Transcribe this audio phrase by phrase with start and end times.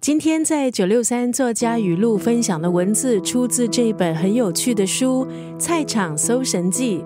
[0.00, 5.26] 今天在九六三作家语录分享的文字，出自这一本很有趣的书
[5.58, 7.00] 《菜场搜神记》。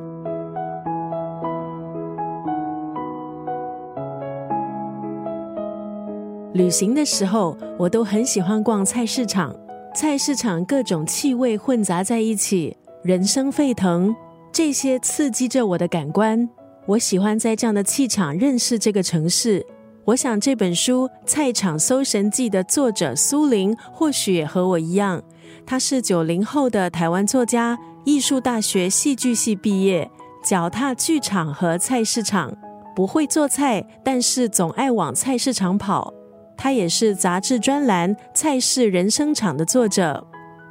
[6.52, 9.57] 旅行的时候，我都很喜欢逛菜市场。
[9.97, 14.15] 菜市场各种气味混杂在一起，人声沸腾，
[14.53, 16.47] 这些刺激着我的感官。
[16.85, 19.65] 我喜欢在这样的气场认识这个城市。
[20.05, 25.22] 我想这本书《菜场搜神记》的作者苏林或许也和我一样，
[25.64, 30.11] 他是九零后的台湾作家，艺术大学戏剧系毕业，
[30.44, 32.52] 脚踏剧场和菜市场，
[32.96, 36.12] 不会做菜，但是总爱往菜市场跑。
[36.56, 40.27] 他也是杂志专栏《菜市人生场》的作者。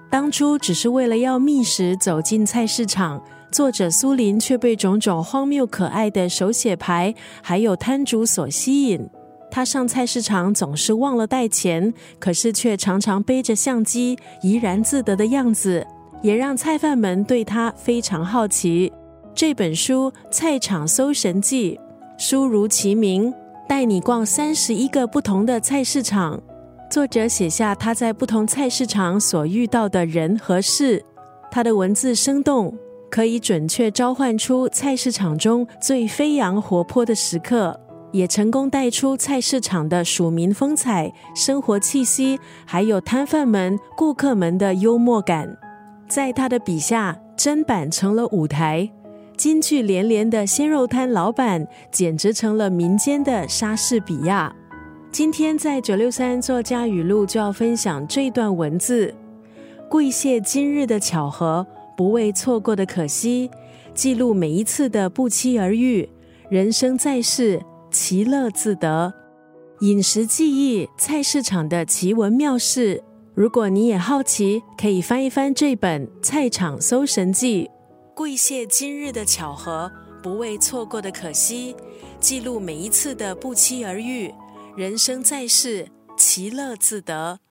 [0.09, 9.09] 当初只是为了要觅食走进菜市场，作者苏林却被种种荒谬可爱的手写牌还有摊主所吸引。
[9.51, 15.85] 他上菜市场总是忘了带钱，可是却常常背着相机，怡然自得的样子，
[16.21, 18.91] 也让菜贩们对他非常好奇。
[19.35, 21.77] 这本书《菜场搜神记》，
[22.23, 23.33] 书如其名，
[23.67, 26.41] 带你逛三十一个不同的菜市场。
[26.89, 31.03] 作者写下他在不同菜市场所遇到的人和事，
[31.49, 32.73] 他的文字生动，
[33.09, 37.77] 可以准确召唤出菜市场中最飞扬活泼的时刻。
[38.11, 45.57] 也成功带出菜市场的庶民风采、生活气息，还有摊贩们、顾客们的幽默感。
[46.07, 48.91] 在他的笔下，砧板成了舞台，
[49.37, 54.53] 金句连连的鲜肉摊老板简直成了民间的莎士比亚。
[55.09, 59.13] 今天在九六三作家语录就要分享这段文字：
[59.89, 63.49] 跪谢今日的巧合，不为错过的可惜，
[63.93, 66.07] 记录每一次的不期而遇。
[66.49, 67.61] 人生在世。
[67.91, 69.13] 其乐自得，
[69.81, 73.03] 饮食记忆，菜市场的奇闻妙事。
[73.35, 77.65] 如果你也好奇，可以翻一翻这本《菜场搜神记》，
[78.15, 79.91] 跪谢今日的巧合，
[80.23, 81.75] 不为错过的可惜，
[82.19, 84.33] 记录每一次的不期而遇。
[84.77, 85.85] 人生在世，
[86.17, 87.39] 其乐自得。